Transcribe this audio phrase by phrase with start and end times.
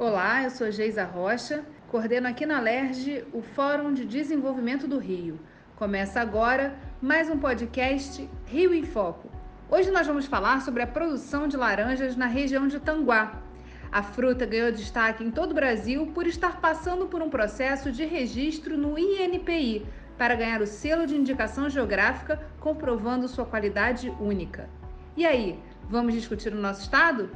[0.00, 5.40] Olá, eu sou Geisa Rocha, coordeno aqui na LERJ o Fórum de Desenvolvimento do Rio.
[5.74, 9.28] Começa agora mais um podcast Rio em Foco.
[9.68, 13.42] Hoje nós vamos falar sobre a produção de laranjas na região de Tanguá.
[13.90, 18.04] A fruta ganhou destaque em todo o Brasil por estar passando por um processo de
[18.04, 19.84] registro no INPI
[20.16, 24.70] para ganhar o selo de indicação geográfica, comprovando sua qualidade única.
[25.16, 25.58] E aí,
[25.90, 27.28] vamos discutir o nosso estado?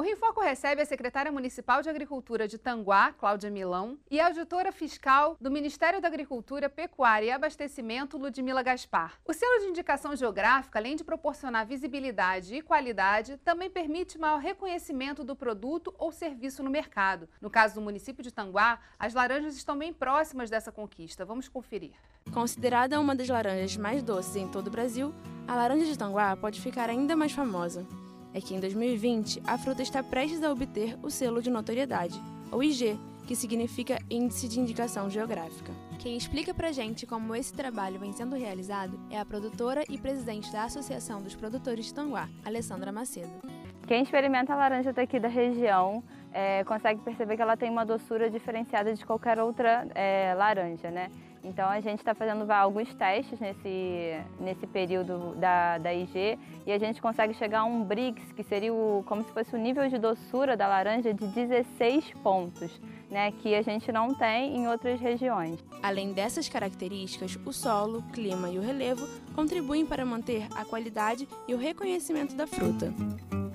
[0.00, 4.28] O Rio Foco recebe a secretária municipal de Agricultura de Tanguá, Cláudia Milão, e a
[4.28, 9.20] auditora fiscal do Ministério da Agricultura, Pecuária e Abastecimento, Ludmila Gaspar.
[9.26, 15.22] O selo de indicação geográfica, além de proporcionar visibilidade e qualidade, também permite maior reconhecimento
[15.22, 17.28] do produto ou serviço no mercado.
[17.38, 21.26] No caso do município de Tanguá, as laranjas estão bem próximas dessa conquista.
[21.26, 21.92] Vamos conferir.
[22.32, 25.12] Considerada uma das laranjas mais doces em todo o Brasil,
[25.46, 27.86] a laranja de Tanguá pode ficar ainda mais famosa
[28.32, 32.62] é que em 2020 a fruta está prestes a obter o selo de notoriedade, ou
[32.62, 35.72] IG, que significa Índice de Indicação Geográfica.
[35.98, 40.50] Quem explica pra gente como esse trabalho vem sendo realizado é a produtora e presidente
[40.50, 43.30] da Associação dos Produtores de Tanguá, Alessandra Macedo.
[43.86, 48.30] Quem experimenta a laranja daqui da região é, consegue perceber que ela tem uma doçura
[48.30, 51.10] diferenciada de qualquer outra é, laranja, né?
[51.42, 56.78] Então a gente está fazendo alguns testes nesse, nesse período da, da IG e a
[56.78, 59.98] gente consegue chegar a um BRICS, que seria o, como se fosse o nível de
[59.98, 65.64] doçura da laranja de 16 pontos, né, que a gente não tem em outras regiões.
[65.82, 71.54] Além dessas características, o solo, clima e o relevo contribuem para manter a qualidade e
[71.54, 72.92] o reconhecimento da fruta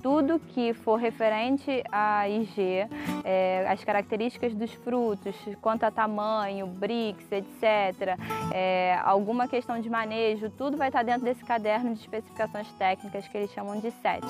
[0.06, 2.88] tudo que for referente à IG,
[3.24, 8.16] é, as características dos frutos, quanto a tamanho, BRICS, etc.,
[8.54, 13.36] é, alguma questão de manejo, tudo vai estar dentro desse caderno de especificações técnicas que
[13.36, 14.24] eles chamam de SET.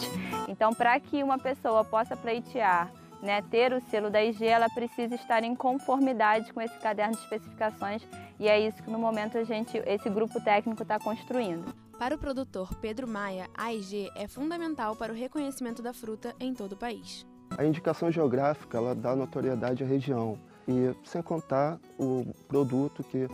[0.48, 2.90] Então, para que uma pessoa possa pleitear
[3.22, 7.22] né, ter o selo da IG, ela precisa estar em conformidade com esse caderno de
[7.22, 8.02] especificações
[8.40, 11.85] e é isso que no momento a gente, esse grupo técnico está construindo.
[11.98, 16.54] Para o produtor Pedro Maia, a IG é fundamental para o reconhecimento da fruta em
[16.54, 17.26] todo o país.
[17.58, 23.28] A indicação geográfica ela dá notoriedade à região e sem contar o produto que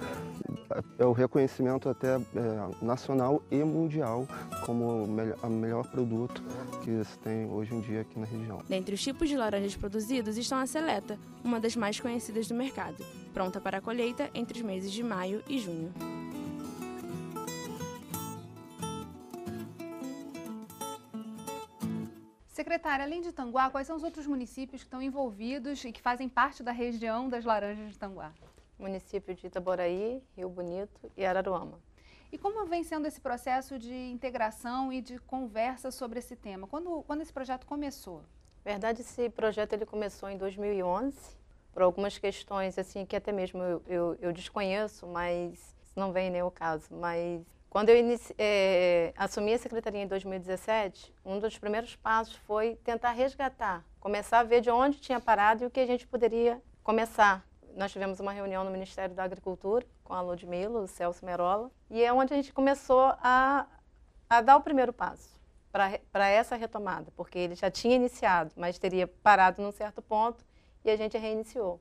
[0.99, 4.27] é o reconhecimento até é, nacional e mundial
[4.65, 6.43] como o melhor produto
[6.83, 8.59] que se tem hoje em dia aqui na região.
[8.69, 13.03] Dentre os tipos de laranjas produzidos estão a seleta, uma das mais conhecidas do mercado,
[13.33, 15.91] pronta para a colheita entre os meses de maio e junho.
[22.71, 26.29] Secretária, além de Tanguá, quais são os outros municípios que estão envolvidos e que fazem
[26.29, 28.31] parte da região das laranjas de Tanguá?
[28.79, 31.77] Município de Itaboraí, Rio Bonito e Araruama.
[32.31, 36.65] E como vem sendo esse processo de integração e de conversa sobre esse tema?
[36.65, 38.23] Quando, quando esse projeto começou?
[38.63, 41.17] Verdade, esse projeto ele começou em 2011,
[41.73, 46.41] por algumas questões assim que até mesmo eu, eu, eu desconheço, mas não vem nem
[46.41, 46.87] o caso.
[46.89, 53.11] Mas quando eu é, assumi a secretaria em 2017, um dos primeiros passos foi tentar
[53.11, 57.47] resgatar, começar a ver de onde tinha parado e o que a gente poderia começar.
[57.77, 62.03] Nós tivemos uma reunião no Ministério da Agricultura com a Ludmilla, o Celso Merola, e
[62.03, 63.65] é onde a gente começou a,
[64.29, 65.39] a dar o primeiro passo
[65.71, 70.43] para essa retomada, porque ele já tinha iniciado, mas teria parado num certo ponto
[70.83, 71.79] e a gente reiniciou.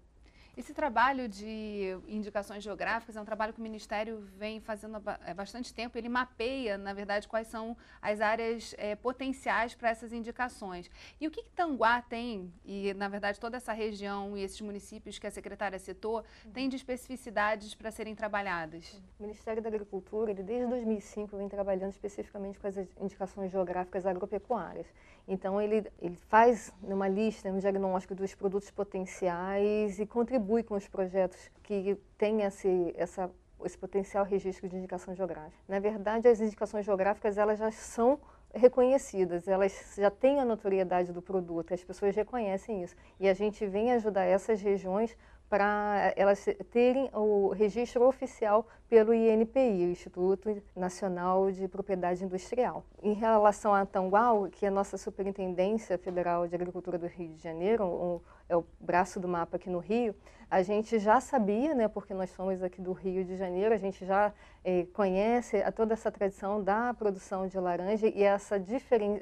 [0.56, 5.32] Esse trabalho de indicações geográficas é um trabalho que o Ministério vem fazendo há é,
[5.32, 5.96] bastante tempo.
[5.96, 10.90] Ele mapeia, na verdade, quais são as áreas é, potenciais para essas indicações.
[11.20, 15.18] E o que, que, Tanguá tem, e na verdade toda essa região e esses municípios
[15.18, 16.52] que a secretária citou, uhum.
[16.52, 19.00] tem de especificidades para serem trabalhadas?
[19.18, 24.86] O Ministério da Agricultura, ele, desde 2005, vem trabalhando especificamente com as indicações geográficas agropecuárias.
[25.26, 30.88] Então, ele, ele faz uma lista, um diagnóstico dos produtos potenciais e contribui com os
[30.88, 33.30] projetos que têm esse, essa,
[33.64, 35.62] esse potencial registro de indicação geográfica.
[35.68, 38.18] Na verdade, as indicações geográficas elas já são
[38.52, 42.96] reconhecidas, elas já têm a notoriedade do produto, as pessoas reconhecem isso.
[43.18, 45.16] E a gente vem ajudar essas regiões
[45.50, 52.84] para elas terem o registro oficial pelo INPI, o Instituto Nacional de Propriedade Industrial.
[53.02, 57.42] Em relação a Tangual, que é a nossa Superintendência Federal de Agricultura do Rio de
[57.42, 60.14] Janeiro, um, é o braço do mapa aqui no Rio,
[60.48, 64.04] a gente já sabia, né, porque nós somos aqui do Rio de Janeiro, a gente
[64.06, 64.32] já
[64.64, 68.56] eh, conhece a toda essa tradição da produção de laranja e essa,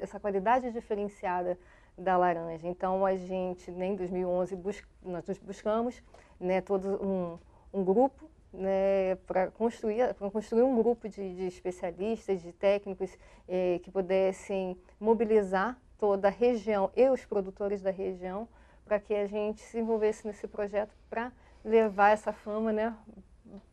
[0.01, 1.57] essa qualidade diferenciada
[1.99, 2.67] da laranja.
[2.67, 6.01] Então, a gente, em 2011, bus nós buscamos
[6.39, 7.37] né, todo um,
[7.73, 13.15] um grupo né, para construir, construir um grupo de, de especialistas, de técnicos
[13.47, 18.47] eh, que pudessem mobilizar toda a região e os produtores da região
[18.85, 21.31] para que a gente se envolvesse nesse projeto para
[21.63, 22.95] levar essa fama né,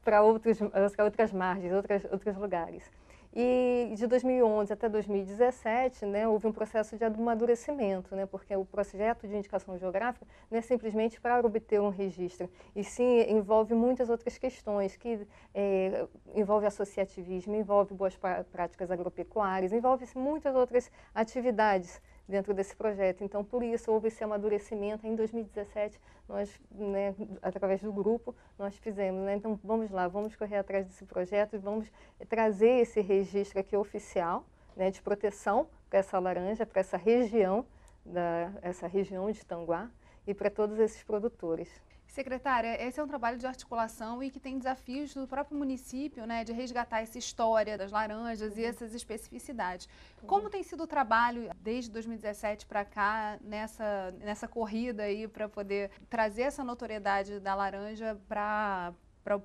[0.05, 2.91] para outras margens, outras, outros lugares.
[3.39, 9.29] E de 2011 até 2017, né, houve um processo de amadurecimento, né, porque o projeto
[9.29, 14.39] de indicação geográfica não é simplesmente para obter um registro, e sim envolve muitas outras
[14.39, 18.19] questões, que é, envolve associativismo, envolve boas
[18.51, 23.23] práticas agropecuárias, envolve muitas outras atividades dentro desse projeto.
[23.23, 25.07] Então, por isso, houve esse amadurecimento.
[25.07, 29.23] Em 2017, nós, né, através do grupo, nós fizemos.
[29.23, 29.35] Né?
[29.37, 31.91] Então, vamos lá, vamos correr atrás desse projeto e vamos
[32.29, 34.45] trazer esse registro aqui oficial
[34.77, 37.65] né, de proteção para essa laranja, para essa região,
[38.05, 39.91] da, essa região de Tanguá
[40.27, 41.69] e para todos esses produtores.
[42.17, 46.45] Secretária, esse é um trabalho de articulação e que tem desafios do próprio município, né,
[46.45, 48.69] de resgatar essa história das laranjas e uhum.
[48.69, 49.87] essas especificidades.
[50.27, 55.91] Como tem sido o trabalho desde 2017 para cá nessa, nessa corrida aí para poder
[56.09, 58.95] trazer essa notoriedade da laranja para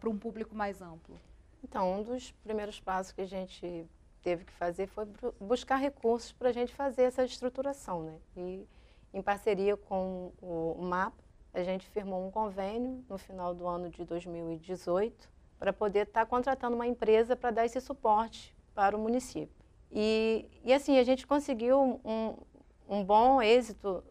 [0.08, 1.20] um público mais amplo?
[1.62, 3.86] Então, um dos primeiros passos que a gente
[4.24, 5.06] teve que fazer foi
[5.42, 8.18] buscar recursos para a gente fazer essa estruturação, né?
[8.38, 8.66] E
[9.14, 11.14] em parceria com o MAP,
[11.54, 16.26] a gente firmou um convênio no final do ano de 2018 para poder estar tá
[16.26, 19.56] contratando uma empresa para dar esse suporte para o município.
[19.92, 22.38] E, e assim, a gente conseguiu um,
[22.90, 24.04] um bom êxito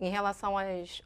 [0.00, 0.54] em relação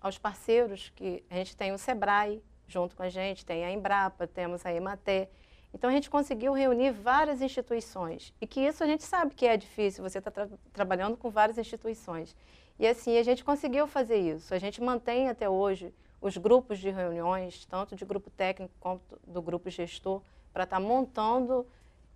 [0.00, 4.26] aos, parceiros, que a gente tem o SEBRAE junto com a gente, tem a Embrapa,
[4.26, 5.28] temos a EMATE.
[5.72, 9.56] Então a gente conseguiu reunir várias instituições e que isso a gente sabe que é
[9.56, 12.36] difícil, você está tra trabalhando com várias instituições.
[12.80, 14.54] E assim, a gente conseguiu fazer isso.
[14.54, 19.42] A gente mantém até hoje os grupos de reuniões, tanto de grupo técnico quanto do
[19.42, 21.66] grupo gestor, para estar tá montando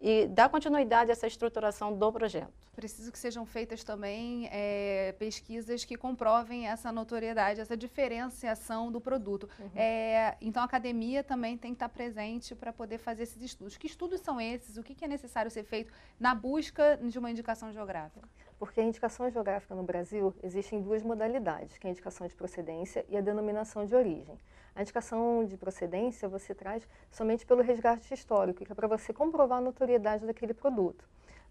[0.00, 2.52] e dar continuidade a essa estruturação do projeto.
[2.75, 9.49] Preciso que sejam feitas também é, pesquisas que comprovem essa notoriedade, essa diferenciação do produto.
[9.58, 9.70] Uhum.
[9.76, 13.76] É, então, a academia também tem que estar presente para poder fazer esses estudos.
[13.76, 14.78] Que estudos são esses?
[14.78, 18.26] O que, que é necessário ser feito na busca de uma indicação geográfica?
[18.58, 22.34] Porque a indicação geográfica no Brasil existe em duas modalidades, que é a indicação de
[22.34, 24.38] procedência e a denominação de origem.
[24.74, 29.58] A indicação de procedência você traz somente pelo resgate histórico, que é para você comprovar
[29.58, 31.04] a notoriedade daquele produto.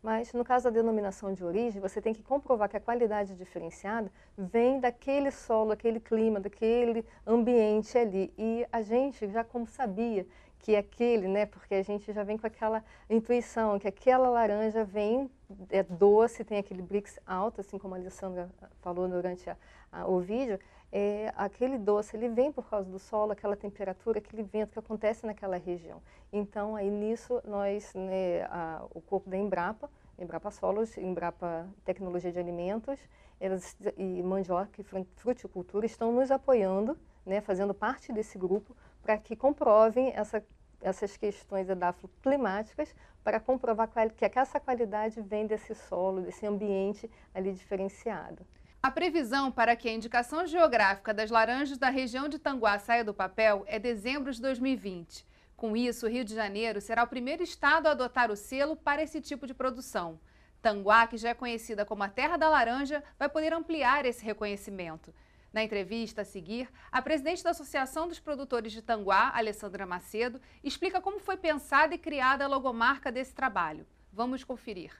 [0.04, 4.12] Mas no caso da denominação de origem, você tem que comprovar que a qualidade diferenciada
[4.38, 8.34] vem daquele solo, daquele clima, daquele ambiente ali.
[8.38, 10.28] E a gente já como sabia
[10.64, 15.30] que aquele, né, porque a gente já vem com aquela intuição que aquela laranja vem
[15.70, 18.50] é doce, tem aquele brix alto, assim como a Alessandra
[18.82, 19.58] falou durante a,
[19.92, 20.58] a, o vídeo,
[20.90, 25.26] é, aquele doce ele vem por causa do solo, aquela temperatura, aquele vento que acontece
[25.26, 26.02] naquela região.
[26.32, 32.40] Então, aí nisso, nós, né, a, o corpo da Embrapa, Embrapa Solos, Embrapa Tecnologia de
[32.40, 32.98] Alimentos,
[33.38, 34.84] elas, e Mandioca e
[35.18, 40.44] Fruticultura estão nos apoiando, né, fazendo parte desse grupo, para que comprovem essa
[40.84, 48.46] essas questões edafoclimáticas para comprovar que essa qualidade vem desse solo, desse ambiente ali diferenciado.
[48.82, 53.14] A previsão para que a indicação geográfica das laranjas da região de Tanguá saia do
[53.14, 55.26] papel é dezembro de 2020.
[55.56, 59.02] Com isso, o Rio de Janeiro será o primeiro estado a adotar o selo para
[59.02, 60.20] esse tipo de produção.
[60.62, 65.14] Tanguá, que já é conhecida como a terra da laranja, vai poder ampliar esse reconhecimento.
[65.54, 71.00] Na entrevista a seguir, a presidente da Associação dos Produtores de Tanguá, Alessandra Macedo, explica
[71.00, 73.86] como foi pensada e criada a logomarca desse trabalho.
[74.12, 74.92] Vamos conferir.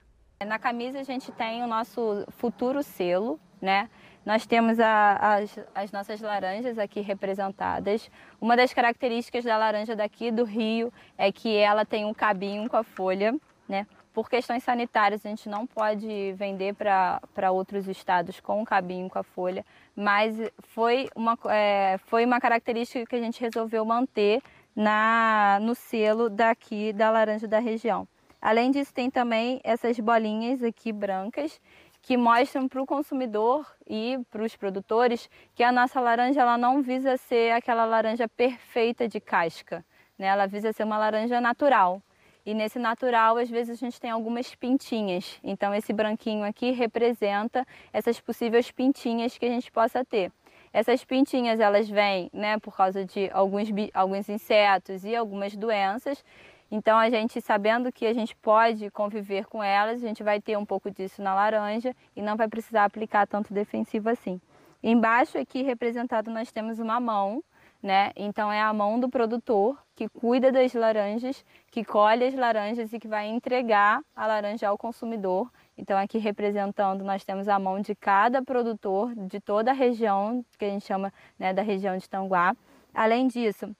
[0.46, 3.90] Na camisa a gente tem o nosso futuro selo, né?
[4.24, 8.08] Nós temos a, as, as nossas laranjas aqui representadas.
[8.40, 12.76] Uma das características da laranja daqui do Rio é que ela tem um cabinho com
[12.76, 13.34] a folha,
[13.68, 13.88] né?
[14.14, 19.18] Por questões sanitárias, a gente não pode vender para outros estados com o cabinho com
[19.18, 20.36] a folha, mas
[20.68, 24.40] foi uma, é, foi uma característica que a gente resolveu manter
[24.74, 28.06] na, no selo daqui da laranja da região.
[28.40, 31.60] Além disso, tem também essas bolinhas aqui brancas
[32.00, 36.82] que mostram para o consumidor e para os produtores que a nossa laranja ela não
[36.82, 39.84] visa ser aquela laranja perfeita de casca,
[40.16, 40.26] né?
[40.28, 42.00] ela visa ser uma laranja natural.
[42.46, 45.38] E nesse natural, às vezes, a gente tem algumas pintinhas.
[45.42, 50.30] Então, esse branquinho aqui representa essas possíveis pintinhas que a gente possa ter.
[50.72, 56.22] Essas pintinhas, elas vêm né, por causa de alguns, alguns insetos e algumas doenças.
[56.70, 60.58] Então, a gente, sabendo que a gente pode conviver com elas, a gente vai ter
[60.58, 64.40] um pouco disso na laranja e não vai precisar aplicar tanto defensivo assim.
[64.82, 67.42] Embaixo aqui representado nós temos uma mão,
[67.84, 68.12] né?
[68.16, 72.98] Então é a mão do produtor que cuida das laranjas, que colhe as laranjas e
[72.98, 75.52] que vai entregar a laranja ao consumidor.
[75.76, 80.64] Então, aqui representando, nós temos a mão de cada produtor de toda a região, que
[80.64, 82.56] a gente chama né, da região de Tanguá.
[82.94, 83.70] Além disso,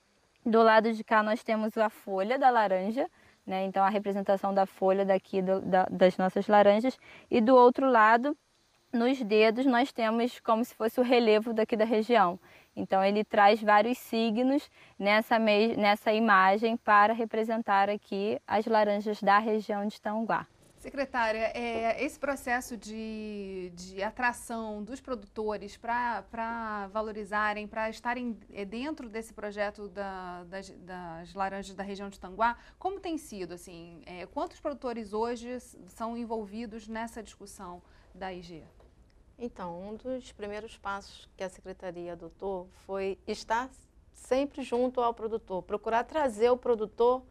[0.45, 3.09] do lado de cá nós temos a folha da laranja,
[3.47, 3.65] né?
[3.65, 6.99] então a representação da folha daqui do, da, das nossas laranjas.
[7.31, 8.37] E do outro lado,
[8.93, 12.39] nos dedos, nós temos como se fosse o relevo daqui da região.
[12.77, 19.87] Então ele traz vários signos nessa, nessa imagem para representar aqui as laranjas da região
[19.87, 20.47] de Tanguá.
[20.85, 29.09] Secretária, é, esse processo de, de atração dos produtores para valorizarem, para estarem é, dentro
[29.09, 33.55] desse projeto da, das, das, laranjas da região de Tanguá, como tem sido?
[33.55, 37.81] Assim, é, quantos produtores hoje são envolvidos nessa discussão
[38.15, 38.63] da IG?
[39.39, 43.69] Então, um dos primeiros passos que a Secretaria adotou foi estar
[44.13, 47.23] sempre junto ao produtor, procurar trazer o produtor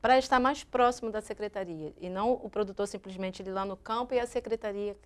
[0.00, 4.14] para estar mais próximo da secretaria e não o produtor simplesmente ir lá no campo
[4.14, 4.96] e a secretaria.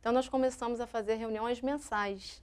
[0.00, 2.40] Então nós começamos a fazer reuniões mensais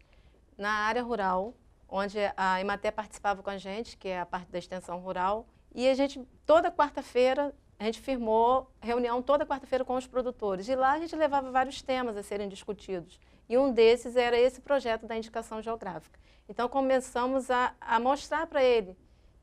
[0.55, 1.55] na área rural,
[1.89, 5.87] onde a Ematé participava com a gente, que é a parte da extensão rural, e
[5.89, 10.67] a gente toda quarta-feira a gente firmou reunião toda quarta-feira com os produtores.
[10.67, 13.19] E lá a gente levava vários temas a serem discutidos.
[13.47, 16.19] E um desses era esse projeto da indicação geográfica.
[16.49, 18.97] Então começamos a, a mostrar para ele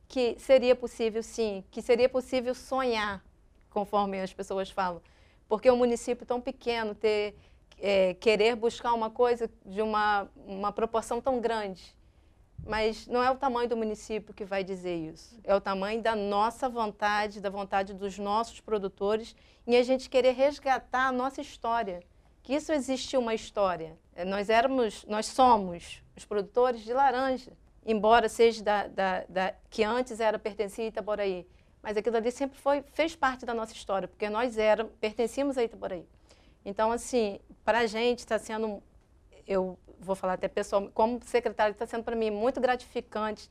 [0.08, 3.24] que seria possível, sim, que seria possível sonhar,
[3.70, 5.00] conforme as pessoas falam.
[5.48, 7.36] Porque um município tão pequeno, ter,
[7.78, 11.94] é, querer buscar uma coisa de uma, uma proporção tão grande.
[12.66, 15.38] Mas não é o tamanho do município que vai dizer isso.
[15.44, 20.32] É o tamanho da nossa vontade, da vontade dos nossos produtores, em a gente querer
[20.32, 22.02] resgatar a nossa história.
[22.42, 23.98] Que isso existe uma história.
[24.14, 27.52] É, nós éramos, nós somos os produtores de laranja
[27.84, 31.46] embora seja da, da, da, que antes era pertencia a Itaboraí,
[31.82, 35.64] mas aquilo ali sempre foi, fez parte da nossa história, porque nós era, pertencíamos a
[35.64, 36.06] Itaboraí.
[36.64, 38.82] Então, assim, para a gente está sendo,
[39.46, 43.50] eu vou falar até pessoal, como secretário, está sendo para mim muito gratificante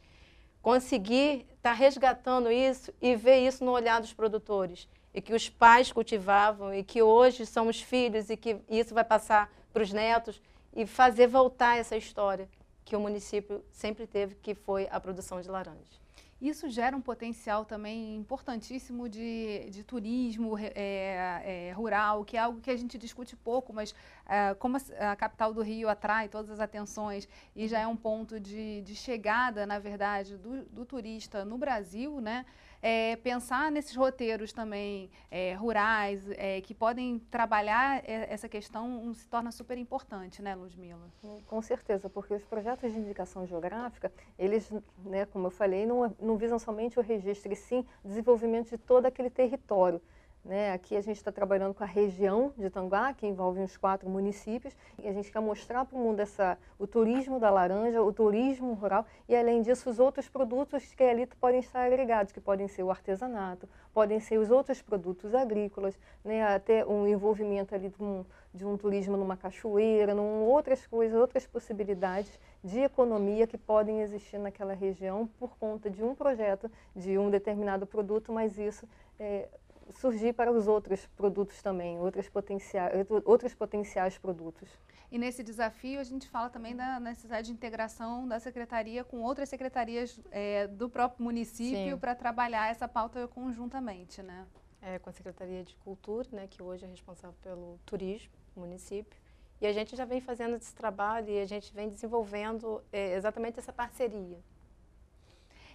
[0.62, 4.88] conseguir estar tá resgatando isso e ver isso no olhar dos produtores.
[5.14, 9.04] E que os pais cultivavam, e que hoje são os filhos, e que isso vai
[9.04, 10.42] passar para os netos,
[10.76, 12.50] e fazer voltar essa história
[12.84, 16.03] que o município sempre teve, que foi a produção de laranja.
[16.44, 22.60] Isso gera um potencial também importantíssimo de, de turismo é, é, rural, que é algo
[22.60, 23.96] que a gente discute pouco, mas
[24.26, 27.96] é, como a, a, capital do Rio atrai todas as atenções e já é um
[27.96, 32.46] ponto de, de chegada, na verdade, do, do turista no Brasil, né?
[32.84, 39.26] É, pensar nesses roteiros também é, rurais é, que podem trabalhar é, essa questão se
[39.30, 41.10] torna super importante, né, Ludmila?
[41.48, 44.70] Com certeza, porque os projetos de indicação geográfica, eles,
[45.06, 49.06] né, como eu falei, não, não visam somente o registro, e sim desenvolvimento de todo
[49.06, 50.02] aquele território.
[50.44, 50.74] Né?
[50.74, 54.76] Aqui a gente está trabalhando com a região de Tanguá, que envolve uns quatro municípios,
[55.02, 58.74] e a gente quer mostrar para o mundo essa, o turismo da laranja, o turismo
[58.74, 62.84] rural, e além disso os outros produtos que ali podem estar agregados, que podem ser
[62.84, 66.44] o artesanato, podem ser os outros produtos agrícolas, né?
[66.44, 71.48] até um envolvimento ali de um, de um turismo numa cachoeira, num, outras coisas, outras
[71.48, 77.30] possibilidades de economia que podem existir naquela região por conta de um projeto, de um
[77.30, 78.86] determinado produto, mas isso
[79.18, 79.48] é,
[79.92, 84.70] surgir para os outros produtos também, outros potenciais, outros potenciais produtos.
[85.12, 89.48] E nesse desafio a gente fala também da necessidade de integração da secretaria com outras
[89.48, 94.48] secretarias é, do próprio município para trabalhar essa pauta conjuntamente, né?
[94.82, 99.18] É, com a Secretaria de Cultura, né, que hoje é responsável pelo turismo no município.
[99.62, 103.58] E a gente já vem fazendo esse trabalho e a gente vem desenvolvendo é, exatamente
[103.60, 104.38] essa parceria.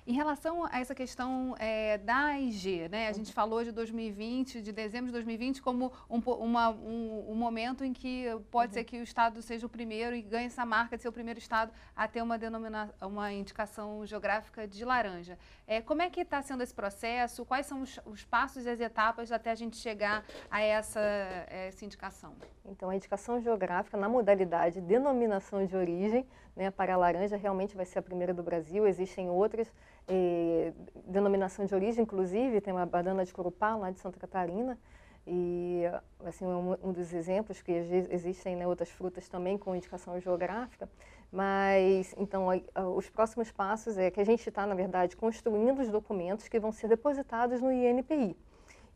[0.08, 3.08] Em relação a essa questão é, da IG, né?
[3.08, 7.84] A gente falou de 2020, de dezembro de 2020, como um, uma, um, um momento
[7.84, 8.72] em que pode uhum.
[8.72, 11.38] ser que o Estado seja o primeiro e ganhe essa marca de ser o primeiro
[11.38, 15.38] Estado a ter uma, denomina, uma indicação geográfica de laranja.
[15.66, 17.44] É, como é que está sendo esse processo?
[17.44, 21.00] Quais são os, os, passos e as etapas até a gente chegar a essa,
[21.50, 22.34] essa indicação?
[22.64, 27.84] Então, a indicação geográfica na modalidade denominação de origem né, para a laranja realmente vai
[27.84, 28.86] ser a primeira do Brasil.
[28.86, 29.70] Existem outras
[31.06, 34.78] denominação de origem, inclusive, tem uma banana de Corupá, lá de Santa Catarina,
[35.28, 35.82] e
[36.24, 40.88] assim um, um dos exemplos que existem né, outras frutas também com indicação geográfica
[41.30, 42.46] mas então
[42.96, 46.72] os próximos passos é que a gente está na verdade construindo os documentos que vão
[46.72, 48.34] ser depositados no INPI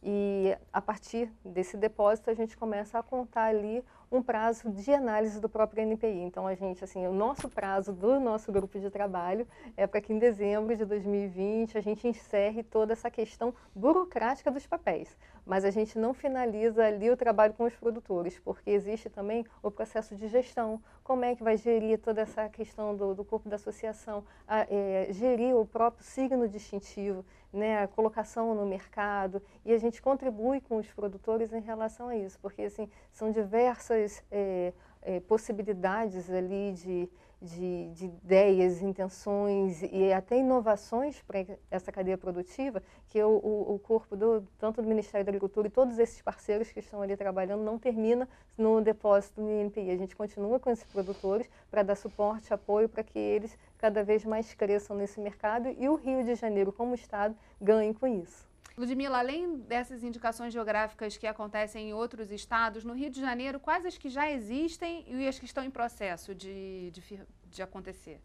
[0.02, 5.40] e a partir desse depósito a gente começa a contar ali um prazo de análise
[5.40, 6.20] do próprio NPI.
[6.20, 10.12] Então, a gente, assim, o nosso prazo do nosso grupo de trabalho é para que
[10.12, 15.16] em dezembro de 2020 a gente encerre toda essa questão burocrática dos papéis.
[15.46, 19.70] Mas a gente não finaliza ali o trabalho com os produtores, porque existe também o
[19.70, 20.80] processo de gestão.
[21.02, 25.08] Como é que vai gerir toda essa questão do, do corpo da associação, a, é,
[25.10, 30.78] gerir o próprio signo distintivo, né, a colocação no mercado, e a gente contribui com
[30.78, 37.08] os produtores em relação a isso, porque assim, são diversas é, é, possibilidades ali de,
[37.40, 43.78] de, de, ideias, intenções e até inovações para essa cadeia produtiva que o, o, o,
[43.80, 47.64] corpo do tanto do Ministério da Agricultura e todos esses parceiros que estão ali trabalhando
[47.64, 49.90] não termina no depósito do INPI.
[49.90, 54.24] A gente continua com esses produtores para dar suporte, apoio para que eles cada vez
[54.24, 58.48] mais cresçam nesse mercado e o Rio de Janeiro como estado ganhe com isso.
[58.78, 63.84] Ludmila, além dessas indicações geográficas que acontecem em outros estados, no Rio de Janeiro, quais
[63.84, 67.20] as que já existem e as que estão em processo de, de,
[67.50, 68.20] de acontecer?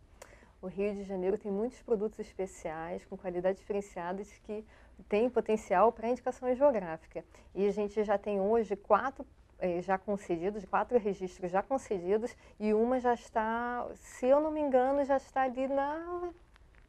[0.62, 4.64] O Rio de Janeiro tem muitos produtos especiais, com qualidade diferenciada, que
[5.10, 7.26] têm potencial para indicação geográfica.
[7.56, 9.26] E a gente já tem hoje quatro
[9.60, 14.62] eh, já concedidos, quatro registros já concedidos, e uma já está, se eu não me
[14.62, 16.30] engano, já está ali na,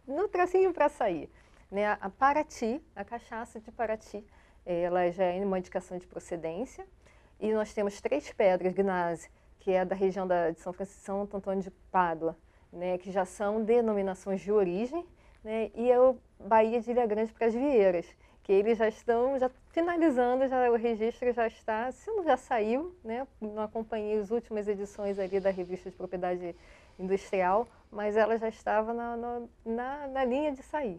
[0.06, 1.30] no tracinho para sair.
[1.70, 1.86] Né?
[2.00, 4.24] A Paraty, a cachaça de Paraty,
[4.64, 6.86] ela já é uma indicação de procedência.
[7.40, 11.22] E nós temos Três Pedras, Gnase, que é da região da, de São Francisco, São
[11.22, 12.36] Antônio de Pádua,
[12.72, 12.98] né?
[12.98, 15.06] que já são denominações de origem.
[15.42, 15.70] Né?
[15.74, 18.06] E é o Bahia de Ilha Grande para as Vieiras,
[18.48, 22.96] que eles já estão já finalizando, já, o registro já está, se não já saiu,
[23.04, 23.28] né?
[23.42, 26.56] não acompanhei as últimas edições ali da revista de propriedade
[26.98, 29.18] industrial, mas ela já estava na,
[29.66, 30.98] na, na linha de sair.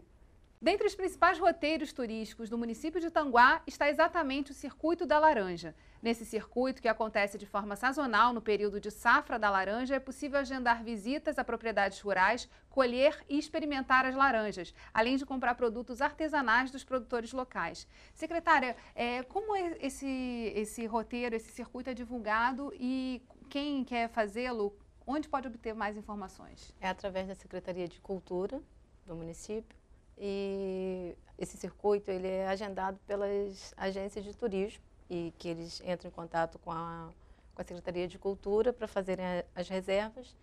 [0.62, 5.74] Dentre os principais roteiros turísticos do município de Tanguá está exatamente o Circuito da Laranja.
[6.02, 10.38] Nesse circuito, que acontece de forma sazonal no período de safra da laranja, é possível
[10.38, 16.70] agendar visitas a propriedades rurais, colher e experimentar as laranjas, além de comprar produtos artesanais
[16.70, 17.88] dos produtores locais.
[18.12, 24.76] Secretária, é, como é esse, esse roteiro, esse circuito é divulgado e quem quer fazê-lo,
[25.06, 26.74] onde pode obter mais informações?
[26.78, 28.60] É através da Secretaria de Cultura
[29.06, 29.79] do município
[30.20, 36.12] e esse circuito ele é agendado pelas agências de turismo e que eles entram em
[36.12, 37.08] contato com a,
[37.54, 40.36] com a Secretaria de Cultura para fazerem a, as reservas.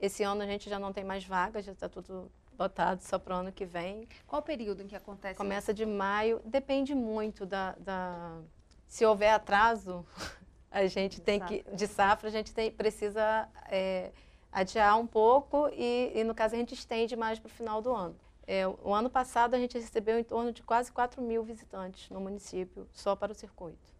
[0.00, 3.34] Esse ano a gente já não tem mais vagas, já está tudo lotado só para
[3.34, 4.08] o ano que vem.
[4.28, 5.36] Qual o período em que acontece?
[5.36, 8.38] Começa de maio, depende muito da, da
[8.86, 10.06] se houver atraso,
[10.70, 11.58] a gente de tem safra.
[11.58, 14.12] que de safra a gente tem, precisa é,
[14.52, 17.92] adiar um pouco e, e no caso a gente estende mais para o final do
[17.92, 18.25] ano.
[18.46, 22.20] É, o ano passado a gente recebeu em torno de quase 4 mil visitantes no
[22.20, 23.95] município, só para o circuito.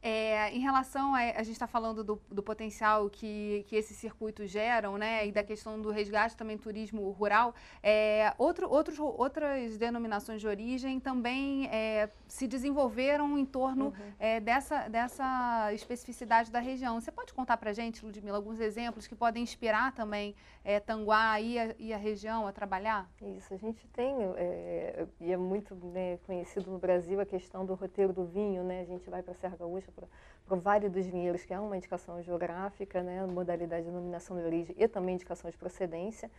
[0.00, 4.48] É, em relação a, a gente está falando do, do, potencial que, que esses circuitos
[4.48, 10.40] geram, né, e da questão do resgate também turismo rural, é, outro, outros, outras denominações
[10.40, 14.12] de origem também é, se desenvolveram em torno uhum.
[14.18, 17.00] É, dessa, dessa especificidade da região.
[17.00, 20.34] Você pode contar para a gente, Ludmila, alguns exemplos que podem inspirar também
[20.64, 23.10] é, Tanguá e a, e a, região a trabalhar?
[23.20, 27.74] Isso, a gente tem, é, e é muito né, conhecido no Brasil a questão do
[27.74, 31.06] roteiro do vinho, né, a gente vai para a Serra Gaúcha para o Vale dos
[31.06, 35.50] Vinhedos, que é uma indicação geográfica, né, modalidade de denominação de origem e também indicação
[35.50, 36.30] de procedência.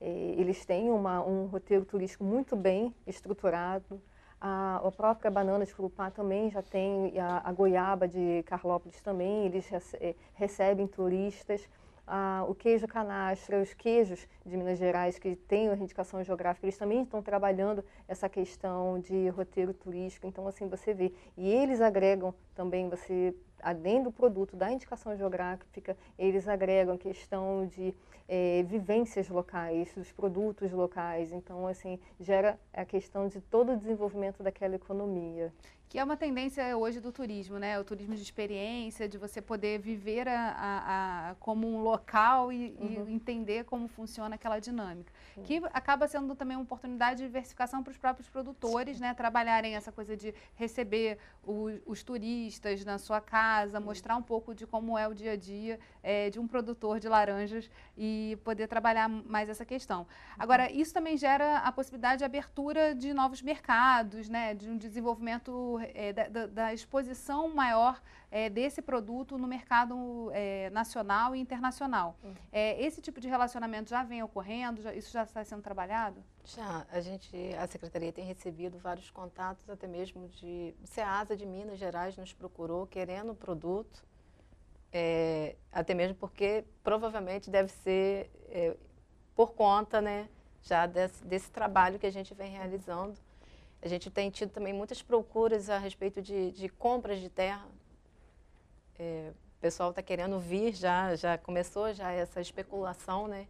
[0.00, 4.00] eles têm uma, um roteiro turístico muito bem estruturado.
[4.40, 9.46] A, a própria banana de Curupá também já tem, a, a goiaba de Carlópolis também,
[9.46, 11.66] eles rece, recebem turistas
[12.06, 16.78] ah, o queijo canastra, os queijos de Minas Gerais que têm a indicação geográfica, eles
[16.78, 20.26] também estão trabalhando essa questão de roteiro turístico.
[20.26, 21.12] Então, assim, você vê.
[21.36, 27.66] E eles agregam também, você, além do produto da indicação geográfica, eles agregam a questão
[27.66, 27.94] de
[28.26, 31.30] é, vivências locais, dos produtos locais.
[31.30, 35.52] Então, assim, gera a questão de todo o desenvolvimento daquela economia
[35.88, 37.78] que é uma tendência hoje do turismo, né?
[37.78, 42.76] O turismo de experiência, de você poder viver a, a, a como um local e,
[42.80, 43.08] uhum.
[43.08, 45.12] e, entender como funciona aquela dinâmica.
[45.36, 45.44] Uhum.
[45.44, 49.04] Que acaba sendo também uma oportunidade de diversificação para os próprios produtores, Sim.
[49.04, 49.14] né?
[49.14, 52.45] Trabalharem essa coisa de receber o, os turistas
[52.84, 53.84] na sua casa, uhum.
[53.84, 57.08] mostrar um pouco de como é o dia a dia é, de um produtor de
[57.08, 60.06] laranjas e poder trabalhar mais essa questão.
[60.38, 64.54] Agora, isso também gera a possibilidade de abertura de novos mercados, né?
[64.54, 70.30] De um desenvolvimento é, da, da, exposição maior é, desse produto no mercado
[70.72, 72.16] nacional e internacional.
[72.22, 72.34] Uhum.
[72.52, 74.82] Esse tipo de relacionamento já vem ocorrendo?
[74.82, 76.22] Já, isso já está sendo trabalhado?
[76.46, 76.86] Já.
[76.90, 80.74] A gente, a Secretaria tem recebido vários contatos, até mesmo de...
[80.82, 84.04] O SEASA de Minas Gerais nos procurou querendo o produto
[84.92, 88.76] É, até mesmo porque provavelmente deve ser é,
[89.34, 90.28] por conta né,
[90.62, 93.18] já desse, desse, trabalho que a gente vem realizando.
[93.82, 97.66] A gente tem tido também muitas procuras a respeito de, de compras de terra.
[98.98, 103.48] É, o pessoal está querendo vir, já, já começou já essa especulação, né,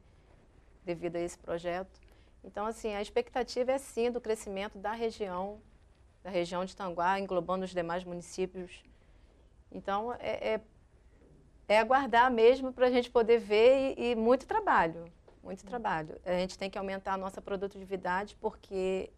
[0.84, 2.05] devido a esse projeto.
[2.46, 5.60] Então, assim, a expectativa é sim do crescimento da região,
[6.22, 8.84] da região de Tanguá, englobando os demais municípios.
[9.70, 10.60] Então, é, é,
[11.66, 16.20] é aguardar mesmo para a gente poder ver e, e muito trabalho, muito trabalho.
[16.24, 19.10] A gente tem que aumentar a nossa produtividade porque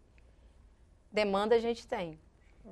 [1.11, 2.19] demanda a gente tem.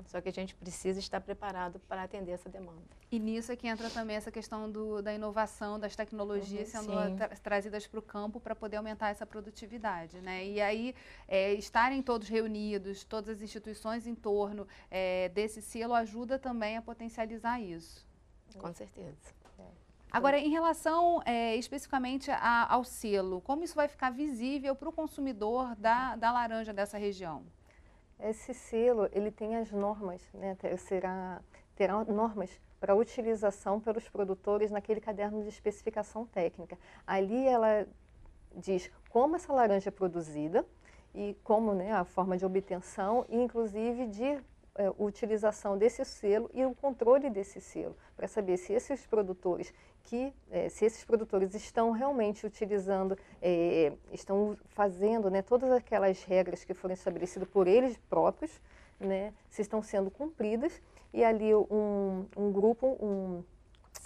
[0.06, 2.82] Só que a gente precisa estar preparado para atender essa demanda.
[3.12, 7.16] E nisso é que entra também essa questão do, da inovação, das tecnologias uhum, sendo
[7.18, 10.20] tra trazidas para o campo para poder aumentar essa produtividade.
[10.22, 10.46] Né?
[10.46, 10.96] E aí,
[11.28, 16.82] é, estarem todos reunidos, todas as instituições em torno é, desse selo, ajuda também a
[16.82, 18.06] potencializar isso.
[18.58, 19.18] Com certeza.
[19.60, 19.64] É.
[20.12, 24.92] Agora, em relação é, especificamente a, ao selo, como isso vai ficar visível para o
[24.92, 27.46] consumidor da, da laranja dessa região?
[28.20, 30.58] Esse selo, ele tem as normas, né?
[30.78, 31.42] Será,
[31.76, 32.50] terá normas
[32.80, 36.78] para utilização pelos produtores naquele caderno de especificação técnica.
[37.06, 37.88] Ali ela
[38.56, 40.66] diz como essa laranja é produzida
[41.14, 44.40] e como né, a forma de obtenção e inclusive de
[44.78, 50.34] é, utilização desse selo e o controle desse selo, para saber se esses produtores que,
[50.50, 56.74] é, se esses produtores estão realmente utilizando, é, estão fazendo né, todas aquelas regras que
[56.74, 58.62] foram estabelecidas por eles próprios,
[59.00, 60.82] né, se estão sendo cumpridas,
[61.14, 63.44] e ali um, um grupo, um,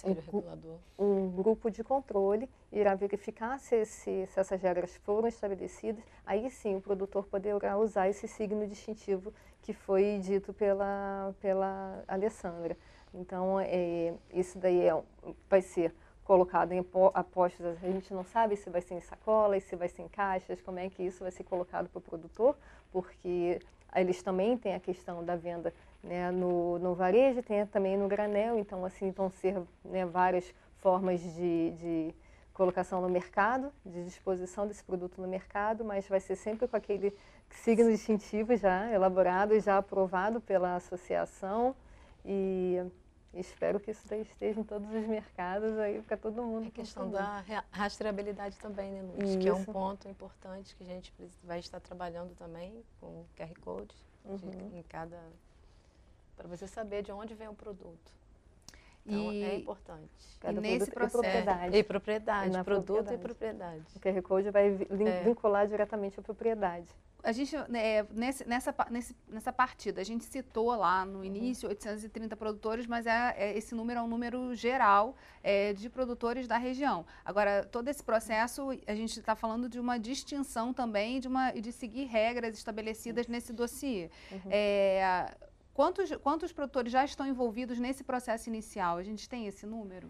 [0.04, 6.50] um, um, grupo de controle irá verificar se, se, se, essas regras foram estabelecidas, aí
[6.50, 12.78] sim o produtor poderá usar esse signo distintivo que foi dito pela, pela Alessandra.
[13.14, 15.04] Então, é, isso daí é,
[15.50, 15.94] vai ser
[16.24, 20.04] colocado em apostos, a gente não sabe se vai ser em sacolas, se vai ser
[20.04, 22.56] em caixas, como é que isso vai ser colocado para o produtor,
[22.92, 23.60] porque
[23.94, 28.58] eles também têm a questão da venda né, no, no varejo, tem também no granel,
[28.58, 32.16] então assim vão ser né, várias formas de, de
[32.54, 37.14] colocação no mercado, de disposição desse produto no mercado, mas vai ser sempre com aquele
[37.56, 41.76] signo distintivo já elaborado, já aprovado pela associação
[42.26, 42.78] e
[43.34, 46.68] espero que isso esteja em todos os mercados aí para todo mundo.
[46.68, 49.36] A questão da rastreabilidade também, né, Luiz?
[49.38, 53.96] Que é um ponto importante que a gente vai estar trabalhando também com QR Code
[54.26, 54.72] uhum.
[54.74, 55.18] em cada
[56.36, 58.21] para você saber de onde vem o produto.
[59.06, 60.10] Então, e, é importante.
[60.44, 61.18] e nesse processo...
[61.18, 61.78] E propriedade.
[61.78, 63.16] E propriedade, e produto propriedade.
[63.16, 63.84] e propriedade.
[63.96, 65.24] O QR Code vai é.
[65.24, 66.88] vincular diretamente a propriedade
[67.24, 71.24] a gente, é, nesse, nessa, nesse, nessa partida, a gente citou lá no uhum.
[71.24, 76.48] início 830 produtores, mas é, é, esse número é um número geral é, de produtores
[76.48, 77.06] da região.
[77.24, 81.72] Agora, todo esse processo, a gente está falando de uma distinção também de, uma, de
[81.72, 84.10] seguir regras estabelecidas nesse dossiê.
[84.32, 84.52] Uhum.
[85.72, 88.98] É, quantos, quantos produtores já estão envolvidos nesse processo inicial?
[88.98, 90.08] A gente tem esse número?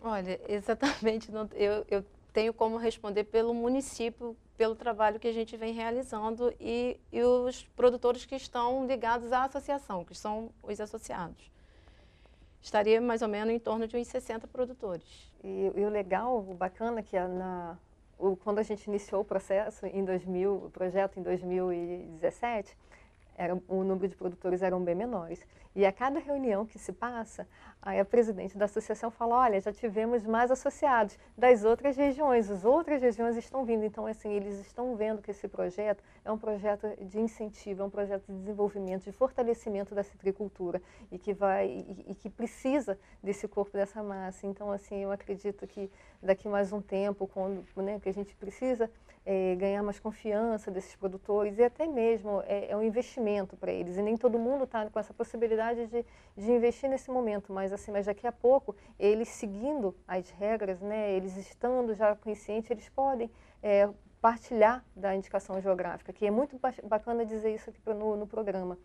[0.00, 5.56] Olha, exatamente, não, eu, eu tenho como responder pelo município, pelo trabalho que a gente
[5.56, 11.50] vem realizando e, e os produtores que estão ligados à associação, que são os associados.
[12.60, 15.32] Estaria mais ou menos em torno de uns 60 produtores.
[15.42, 17.76] E, e o legal, o bacana, que é na,
[18.18, 22.76] o, quando a gente iniciou o processo em 2000, o projeto em 2017,
[23.38, 25.46] era, o número de produtores eram bem menores.
[25.76, 27.46] E a cada reunião que se passa,
[27.80, 32.64] aí a presidente da associação fala, olha, já tivemos mais associados das outras regiões, as
[32.64, 33.84] outras regiões estão vindo.
[33.84, 37.90] Então, assim, eles estão vendo que esse projeto é um projeto de incentivo, é um
[37.90, 43.46] projeto de desenvolvimento, de fortalecimento da citricultura e que vai e, e que precisa desse
[43.46, 44.48] corpo, dessa massa.
[44.48, 45.88] Então, assim, eu acredito que
[46.20, 48.90] daqui mais um tempo, quando né, que a gente precisa
[49.30, 53.98] é, ganhar mais confiança desses produtores e até mesmo é, é um investimento para eles.
[53.98, 56.02] E nem todo mundo está com essa possibilidade de,
[56.34, 61.12] de investir nesse momento, mas assim, mas daqui a pouco, eles seguindo as regras, né,
[61.12, 63.30] eles estando já conscientes, eles podem
[63.62, 68.78] é, partilhar da indicação geográfica, que é muito bacana dizer isso aqui no, no programa.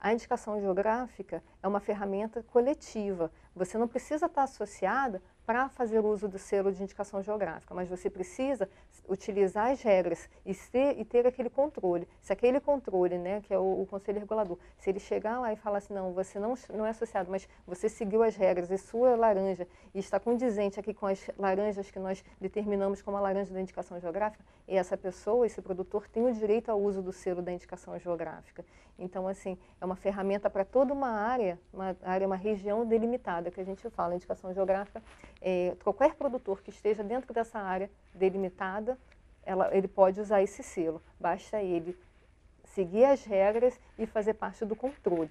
[0.00, 3.30] A indicação geográfica é uma ferramenta coletiva.
[3.60, 8.08] Você não precisa estar associada para fazer uso do selo de indicação geográfica, mas você
[8.08, 8.66] precisa
[9.06, 12.08] utilizar as regras e, ser, e ter aquele controle.
[12.22, 15.56] Se aquele controle, né, que é o, o, conselho regulador, se ele chegar lá e
[15.56, 19.14] falar assim, não, você não, não é associado, mas você seguiu as regras e sua
[19.14, 23.60] laranja e está condizente aqui com as laranjas que nós determinamos como a laranja da
[23.60, 27.52] indicação geográfica, e essa pessoa, esse produtor, tem o direito ao uso do selo da
[27.52, 28.64] indicação geográfica.
[29.00, 33.49] Então, assim, é uma ferramenta para toda uma área, uma área, uma região delimitada.
[33.50, 35.02] Que a gente fala, indicação geográfica,
[35.40, 38.98] é, qualquer produtor que esteja dentro dessa área delimitada,
[39.42, 41.02] ela, ele pode usar esse selo.
[41.18, 41.96] Basta ele
[42.64, 45.30] seguir as regras e fazer parte do controle.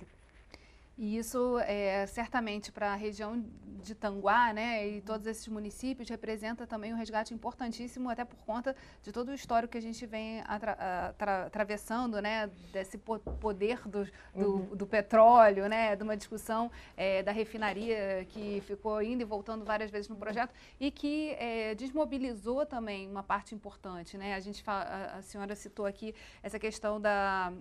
[0.99, 3.41] E isso, é, certamente, para a região
[3.81, 8.75] de Tanguá, né, e todos esses municípios, representa também um resgate importantíssimo, até por conta
[9.01, 10.73] de todo o histórico que a gente vem atra,
[11.09, 14.75] atra, atravessando, né, desse poder do, do, uhum.
[14.75, 19.89] do, petróleo, né, de uma discussão é, da refinaria que ficou indo e voltando várias
[19.89, 24.35] vezes no projeto e que é, desmobilizou também uma parte importante, né.
[24.35, 27.53] A gente a, a senhora citou aqui essa questão da,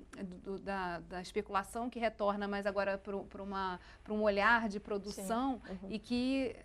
[0.43, 5.91] do, da, da especulação que retorna, mas agora para para um olhar de produção uhum.
[5.91, 6.57] e que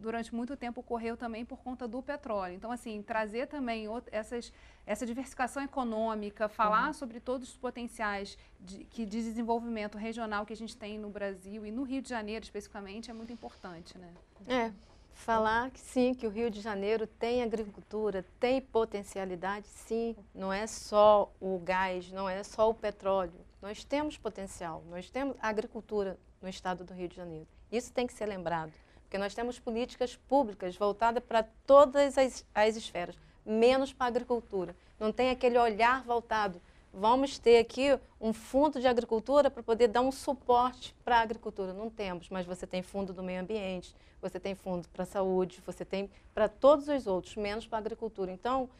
[0.00, 2.54] durante muito tempo ocorreu também por conta do petróleo.
[2.54, 4.52] Então, assim, trazer também essas,
[4.86, 6.92] essa diversificação econômica, falar uhum.
[6.92, 11.66] sobre todos os potenciais de, que, de desenvolvimento regional que a gente tem no Brasil
[11.66, 14.12] e no Rio de Janeiro especificamente é muito importante, né?
[14.46, 14.72] É,
[15.12, 20.66] falar que sim, que o Rio de Janeiro tem agricultura, tem potencialidade, sim, não é
[20.66, 23.49] só o gás, não é só o petróleo.
[23.60, 27.46] Nós temos potencial, nós temos agricultura no estado do Rio de Janeiro.
[27.70, 32.76] Isso tem que ser lembrado, porque nós temos políticas públicas voltadas para todas as, as
[32.76, 34.74] esferas, menos para a agricultura.
[34.98, 36.60] Não tem aquele olhar voltado.
[36.92, 41.74] Vamos ter aqui um fundo de agricultura para poder dar um suporte para a agricultura.
[41.74, 45.62] Não temos, mas você tem fundo do meio ambiente, você tem fundo para a saúde,
[45.64, 48.32] você tem para todos os outros, menos para a agricultura.
[48.32, 48.70] Então,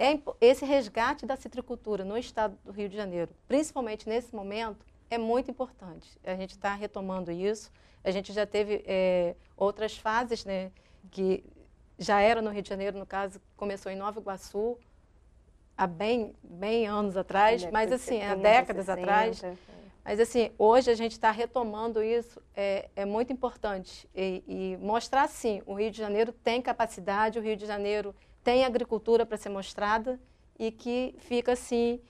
[0.00, 5.18] é, esse resgate da citricultura no estado do Rio de Janeiro, principalmente nesse momento, é
[5.18, 6.18] muito importante.
[6.24, 7.70] A gente está retomando isso.
[8.02, 10.72] A gente já teve é, outras fases, né,
[11.10, 11.44] que
[11.98, 14.78] já era no Rio de Janeiro, no caso, começou em Nova Iguaçu,
[15.76, 19.44] há bem, bem anos atrás, mas assim, há décadas 60, atrás.
[19.44, 19.54] É.
[20.02, 24.08] Mas assim, hoje a gente está retomando isso, é, é muito importante.
[24.14, 28.64] E, e mostrar, sim, o Rio de Janeiro tem capacidade, o Rio de Janeiro tem
[28.64, 30.18] agricultura para ser mostrada
[30.58, 32.00] e que fica assim,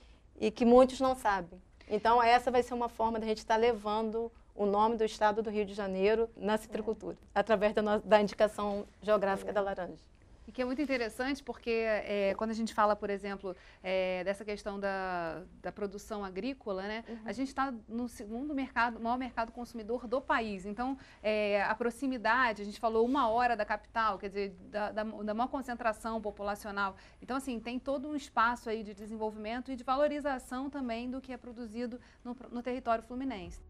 [0.40, 1.60] e que muitos não sabem.
[1.88, 5.42] Então, essa vai ser uma forma da gente estar tá levando o nome do estado
[5.42, 7.40] do Rio de Janeiro na citricultura, é.
[7.40, 10.09] através da, da indicação geográfica da laranja.
[10.50, 14.44] E que é muito interessante porque é, quando a gente fala, por exemplo, é, dessa
[14.44, 17.18] questão da, da produção agrícola, né, uhum.
[17.24, 20.66] a gente está no segundo mercado, maior mercado consumidor do país.
[20.66, 25.04] Então, é, a proximidade, a gente falou uma hora da capital, quer dizer, da, da,
[25.04, 26.96] da maior concentração populacional.
[27.22, 31.32] Então, assim, tem todo um espaço aí de desenvolvimento e de valorização também do que
[31.32, 33.62] é produzido no, no território fluminense.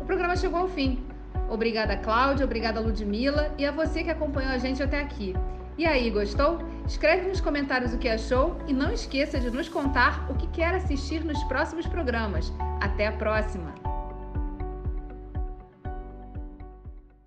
[0.00, 1.19] O programa chegou ao fim.
[1.50, 5.34] Obrigada, Cláudia, obrigada, Ludmila e a você que acompanhou a gente até aqui.
[5.76, 6.58] E aí, gostou?
[6.86, 10.74] Escreve nos comentários o que achou e não esqueça de nos contar o que quer
[10.74, 12.52] assistir nos próximos programas.
[12.80, 13.79] Até a próxima!